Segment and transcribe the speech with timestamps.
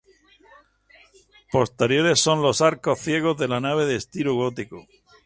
[1.51, 4.83] Posteriores son los arcos ciegos de la nave de estilo gótico.